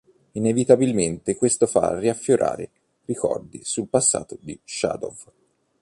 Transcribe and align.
Inevitabilmente 0.31 1.35
questo 1.35 1.67
fa 1.67 1.95
riaffiorare 1.99 2.71
ricordi 3.05 3.63
sul 3.63 3.87
passato 3.87 4.35
di 4.41 4.59
Shadow. 4.63 5.15